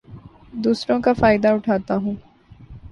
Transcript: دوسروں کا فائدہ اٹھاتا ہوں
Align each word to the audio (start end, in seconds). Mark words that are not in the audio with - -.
دوسروں 0.53 0.99
کا 1.01 1.13
فائدہ 1.13 1.47
اٹھاتا 1.47 1.95
ہوں 1.95 2.15